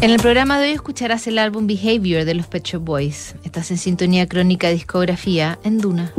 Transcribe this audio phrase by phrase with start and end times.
[0.00, 3.34] En el programa de hoy escucharás el álbum Behavior de los Pet Shop Boys.
[3.42, 6.12] Estás en sintonía crónica discografía en Duna.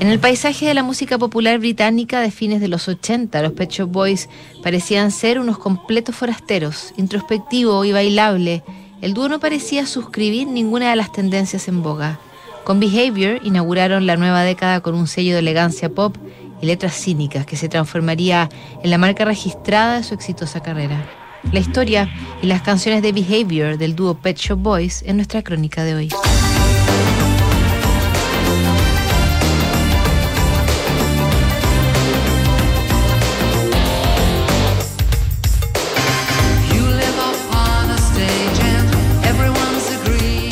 [0.00, 3.70] En el paisaje de la música popular británica de fines de los 80, los Pet
[3.70, 4.28] Shop Boys
[4.64, 8.64] parecían ser unos completos forasteros, introspectivo y bailable.
[9.00, 12.18] El dúo no parecía suscribir ninguna de las tendencias en boga.
[12.64, 16.16] Con Behavior inauguraron la nueva década con un sello de elegancia pop
[16.62, 18.48] y letras cínicas que se transformaría
[18.82, 21.04] en la marca registrada de su exitosa carrera.
[21.50, 22.08] La historia
[22.40, 26.08] y las canciones de Behavior del dúo Pet Shop Boys en nuestra crónica de hoy.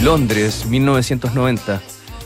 [0.02, 1.80] Londres, 1990.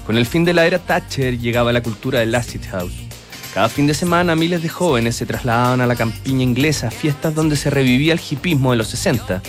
[0.06, 3.13] Con el fin de la era Thatcher llegaba la cultura del acid house.
[3.54, 7.54] Cada fin de semana miles de jóvenes se trasladaban a la campiña inglesa, fiestas donde
[7.54, 9.42] se revivía el hipismo de los 60,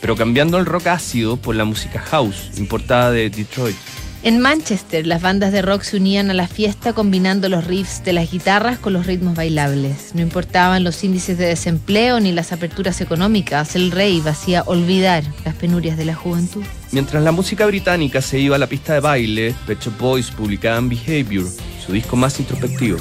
[0.00, 3.76] pero cambiando el rock ácido por la música house, importada de Detroit.
[4.24, 8.12] En Manchester, las bandas de rock se unían a la fiesta combinando los riffs de
[8.12, 10.12] las guitarras con los ritmos bailables.
[10.14, 15.54] No importaban los índices de desempleo ni las aperturas económicas, el rey hacía olvidar las
[15.54, 16.64] penurias de la juventud.
[16.90, 20.88] Mientras la música británica se iba a la pista de baile, Pet Shop Boys publicaban
[20.88, 21.46] Behavior,
[21.84, 22.98] su disco más introspectivo.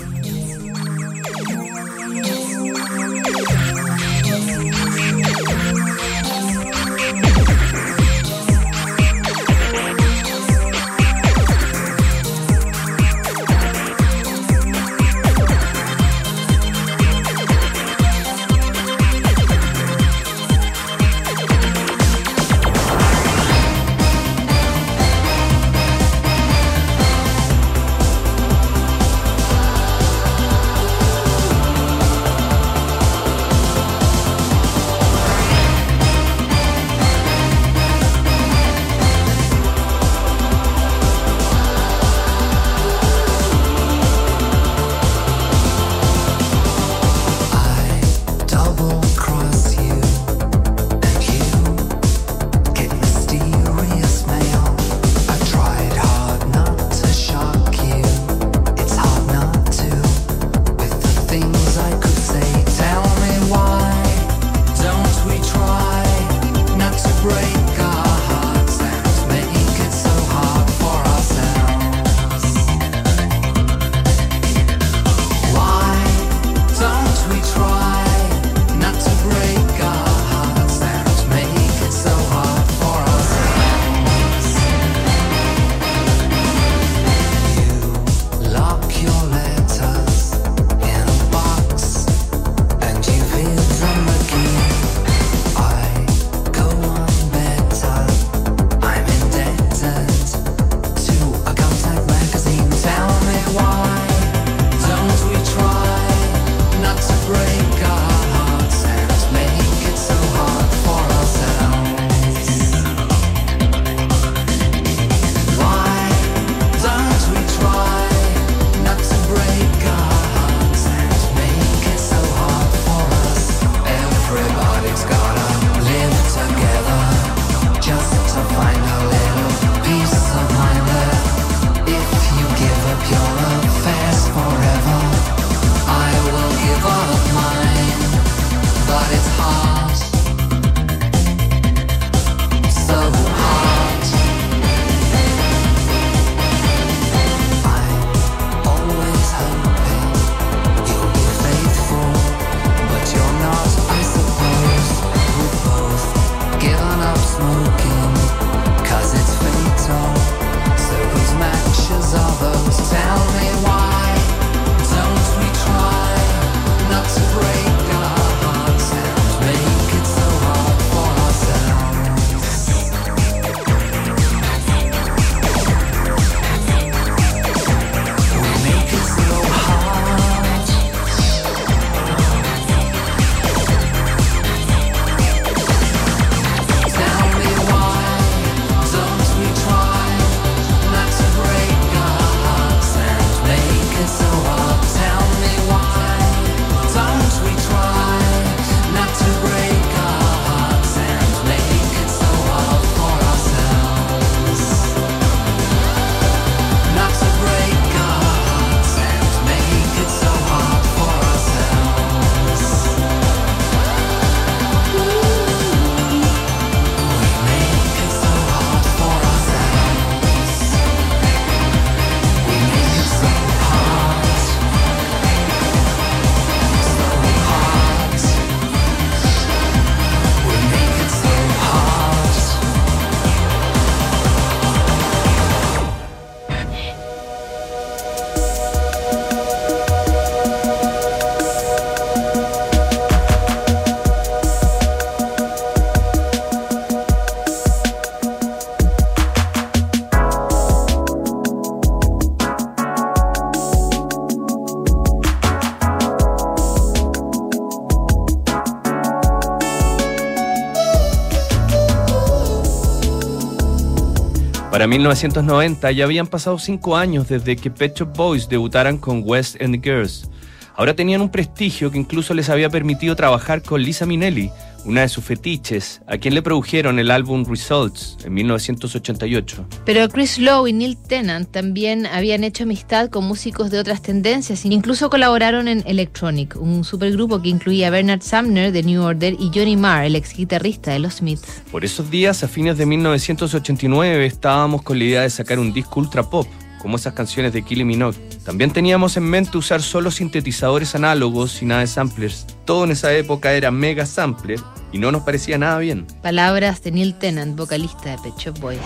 [264.81, 269.61] Para 1990 ya habían pasado cinco años desde que Pet Shop Boys debutaran con West
[269.61, 270.27] End Girls.
[270.75, 274.49] Ahora tenían un prestigio que incluso les había permitido trabajar con Lisa Minnelli,
[274.85, 279.67] una de sus fetiches, a quien le produjeron el álbum Results en 1988.
[279.85, 284.65] Pero Chris Lowe y Neil Tennant también habían hecho amistad con músicos de otras tendencias
[284.65, 289.35] e incluso colaboraron en Electronic, un supergrupo que incluía a Bernard Sumner de New Order
[289.39, 291.61] y Johnny Marr, el ex guitarrista de los Smiths.
[291.71, 295.99] Por esos días, a fines de 1989, estábamos con la idea de sacar un disco
[295.99, 296.47] ultra pop
[296.81, 298.17] como esas canciones de Kylie Minogue.
[298.43, 302.47] También teníamos en mente usar solo sintetizadores análogos y nada de samplers.
[302.65, 304.59] Todo en esa época era mega sampler
[304.91, 306.07] y no nos parecía nada bien.
[306.21, 308.79] Palabras de Neil Tennant, vocalista de Pet Shop Boys.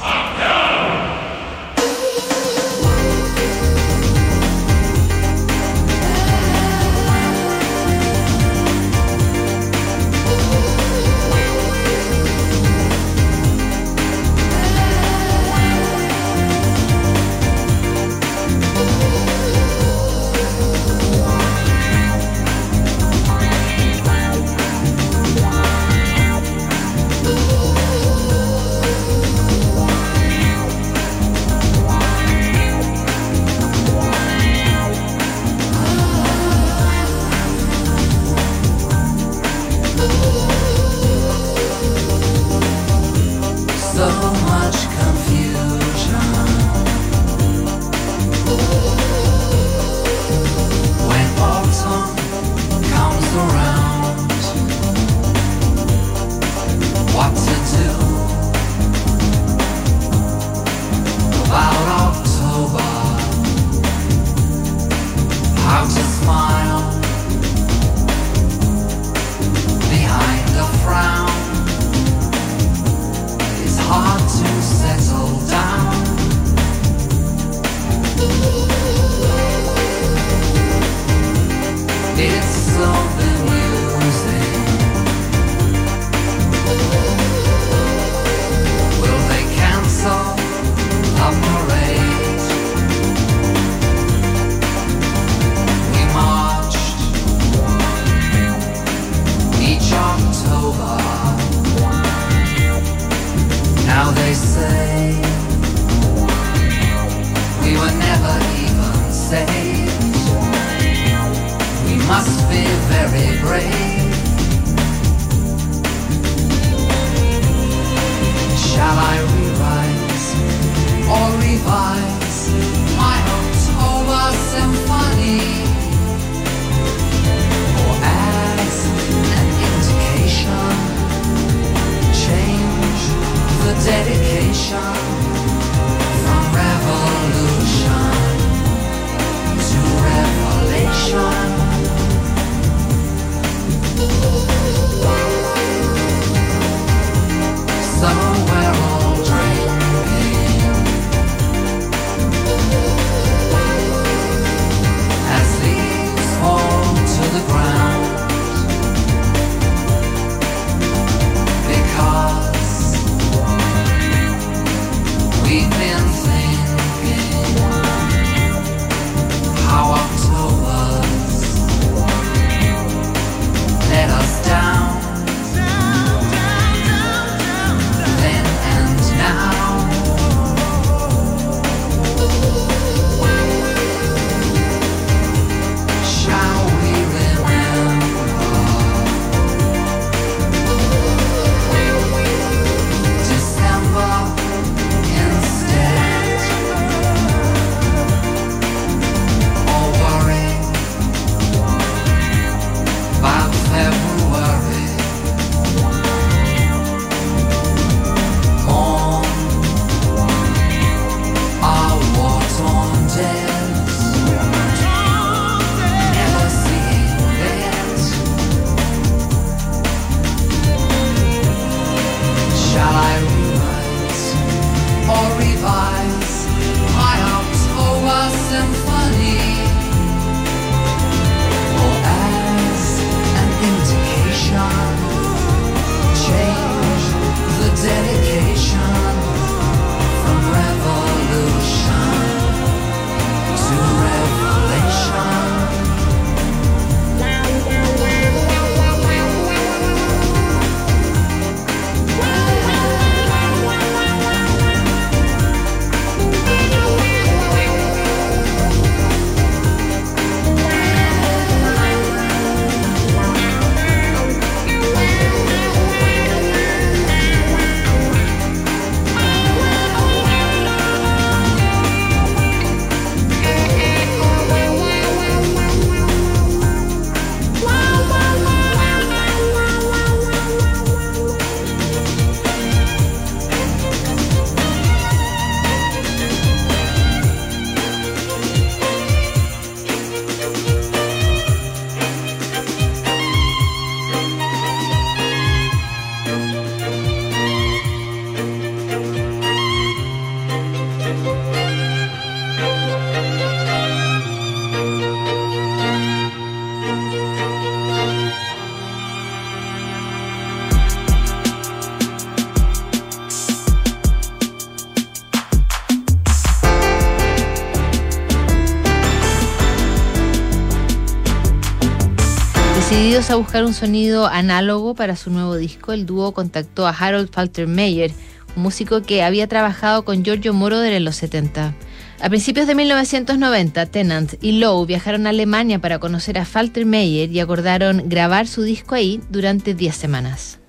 [323.27, 328.11] A buscar un sonido análogo para su nuevo disco, el dúo contactó a Harold Faltermeyer,
[328.55, 331.73] un músico que había trabajado con Giorgio Moroder en los 70.
[332.21, 337.39] A principios de 1990, Tennant y Lowe viajaron a Alemania para conocer a Faltermeyer y
[337.41, 340.59] acordaron grabar su disco ahí durante 10 semanas.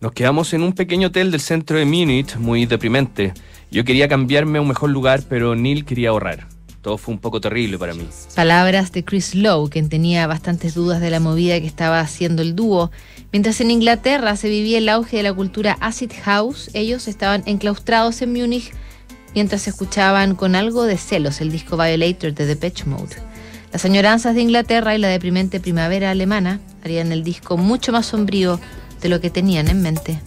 [0.00, 3.32] Nos quedamos en un pequeño hotel del centro de Múnich, muy deprimente.
[3.70, 6.51] Yo quería cambiarme a un mejor lugar, pero Neil quería ahorrar.
[6.82, 8.06] Todo fue un poco terrible para mí.
[8.34, 12.56] Palabras de Chris Lowe, quien tenía bastantes dudas de la movida que estaba haciendo el
[12.56, 12.90] dúo.
[13.30, 18.20] Mientras en Inglaterra se vivía el auge de la cultura acid house, ellos estaban enclaustrados
[18.20, 18.72] en Múnich
[19.32, 23.16] mientras escuchaban con algo de celos el disco Violator de Depeche Mode.
[23.72, 28.58] Las añoranzas de Inglaterra y la deprimente primavera alemana harían el disco mucho más sombrío
[29.00, 30.20] de lo que tenían en mente.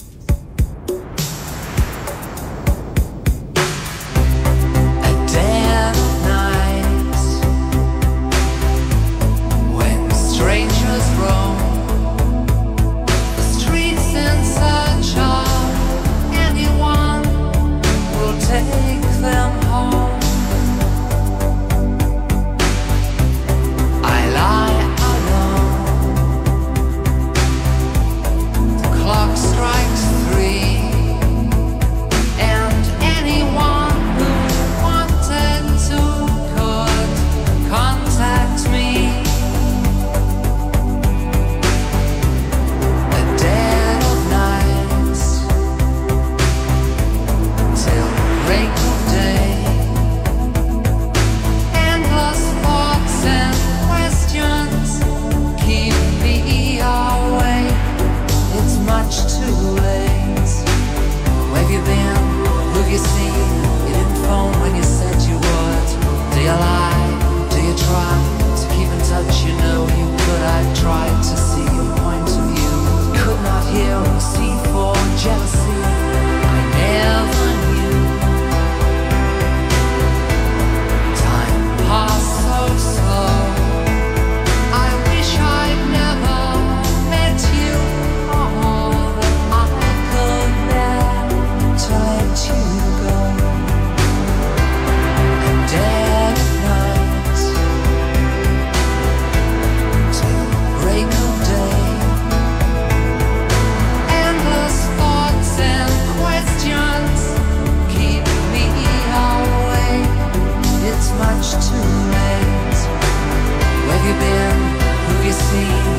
[115.35, 115.94] see.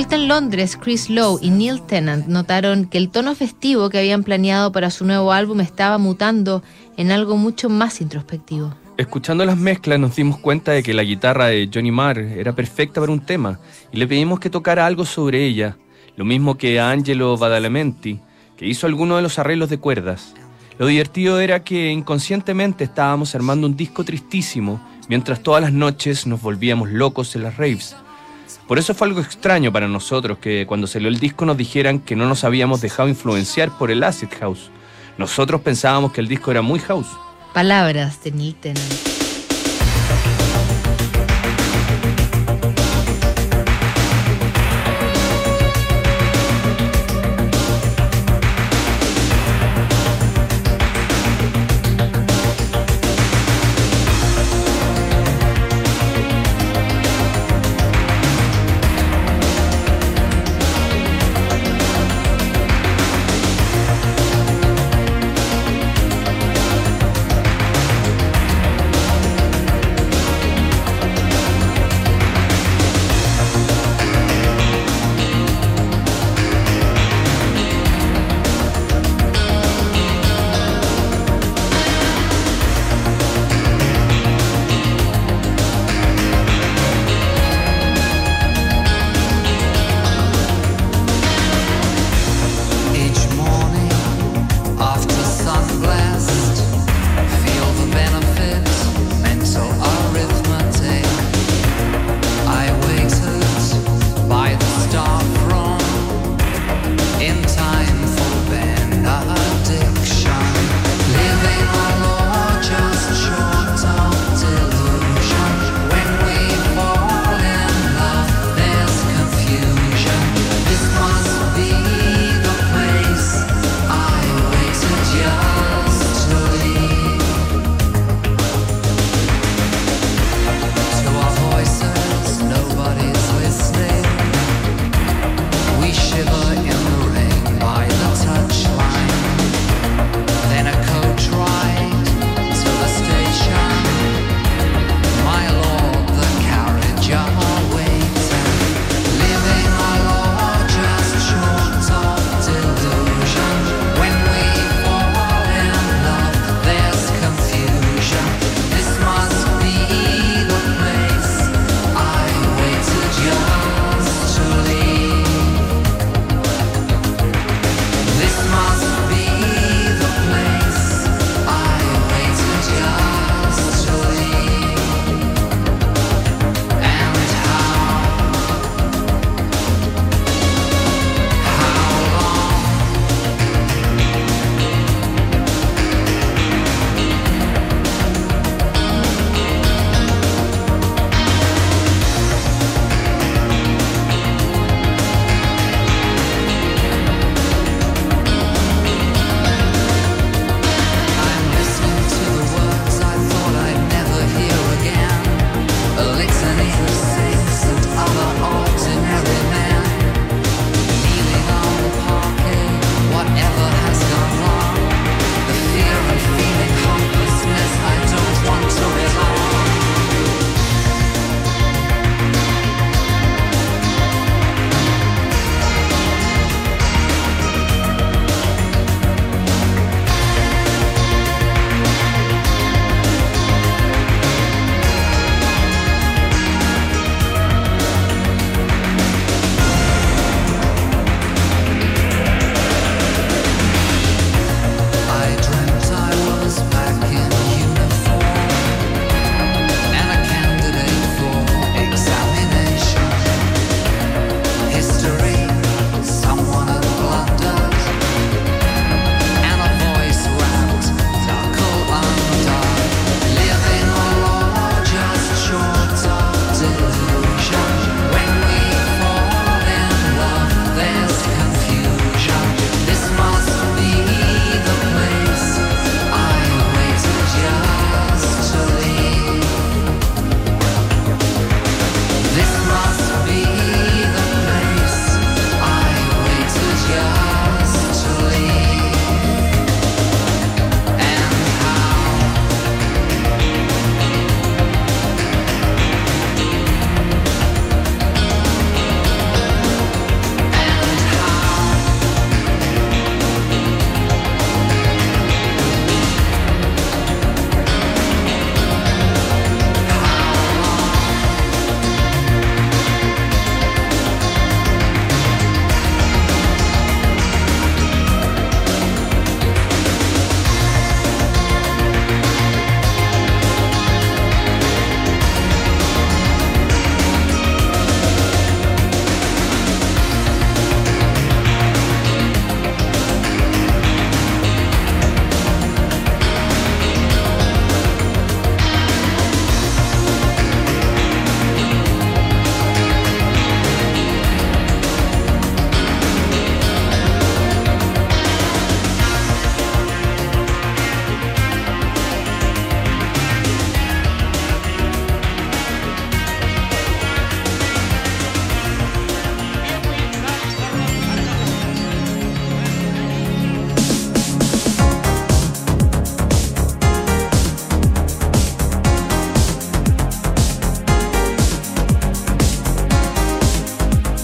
[0.00, 4.24] Vuelta en Londres, Chris Lowe y Neil Tennant notaron que el tono festivo que habían
[4.24, 6.62] planeado para su nuevo álbum estaba mutando
[6.96, 8.72] en algo mucho más introspectivo.
[8.96, 12.98] Escuchando las mezclas nos dimos cuenta de que la guitarra de Johnny Marr era perfecta
[12.98, 13.60] para un tema
[13.92, 15.76] y le pedimos que tocara algo sobre ella,
[16.16, 18.20] lo mismo que a Angelo Badalamenti,
[18.56, 20.32] que hizo algunos de los arreglos de cuerdas.
[20.78, 26.40] Lo divertido era que inconscientemente estábamos armando un disco tristísimo mientras todas las noches nos
[26.40, 27.94] volvíamos locos en las raves.
[28.70, 32.14] Por eso fue algo extraño para nosotros que cuando salió el disco nos dijeran que
[32.14, 34.70] no nos habíamos dejado influenciar por el acid house.
[35.18, 37.08] Nosotros pensábamos que el disco era muy house.
[37.52, 39.19] Palabras de.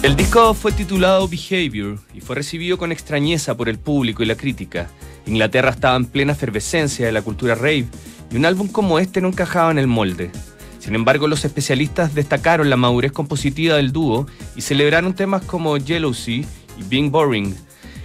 [0.07, 4.37] El disco fue titulado Behavior y fue recibido con extrañeza por el público y la
[4.37, 4.89] crítica.
[5.27, 7.87] Inglaterra estaba en plena efervescencia de la cultura rave
[8.31, 10.31] y un álbum como este no encajaba en el molde.
[10.79, 16.47] Sin embargo, los especialistas destacaron la madurez compositiva del dúo y celebraron temas como Jealousy
[16.79, 17.57] y Being Boring,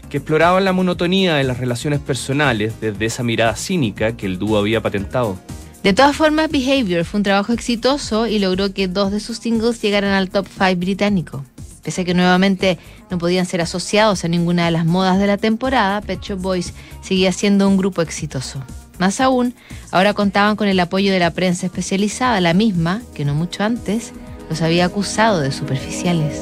[0.09, 4.57] que exploraban la monotonía de las relaciones personales desde esa mirada cínica que el dúo
[4.57, 5.37] había patentado.
[5.83, 9.79] De todas formas, Behavior fue un trabajo exitoso y logró que dos de sus singles
[9.83, 11.45] llegaran al top 5 británico.
[11.83, 12.77] Pese a que nuevamente
[13.09, 16.73] no podían ser asociados a ninguna de las modas de la temporada, Pet Shop Boys
[17.01, 18.63] seguía siendo un grupo exitoso.
[18.99, 19.55] Más aún,
[19.91, 24.13] ahora contaban con el apoyo de la prensa especializada, la misma que no mucho antes
[24.49, 26.39] los había acusado de superficiales.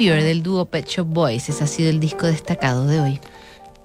[0.00, 3.20] Behavior del dúo Pet Shop Boys, ese ha sido el disco destacado de hoy.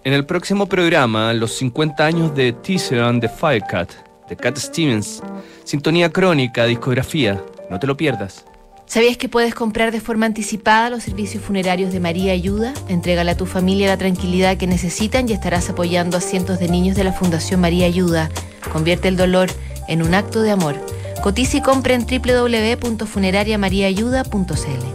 [0.05, 3.91] En el próximo programa, los 50 años de Teaser and the Firecat,
[4.29, 5.21] de Cat Stevens,
[5.65, 8.45] sintonía crónica, discografía, no te lo pierdas.
[8.85, 12.73] ¿Sabías que puedes comprar de forma anticipada los servicios funerarios de María Ayuda?
[12.87, 16.95] Entrégale a tu familia la tranquilidad que necesitan y estarás apoyando a cientos de niños
[16.95, 18.29] de la Fundación María Ayuda.
[18.71, 19.49] Convierte el dolor
[19.89, 20.77] en un acto de amor.
[21.21, 24.94] Cotiza y compra en www.funerariamariaayuda.cl.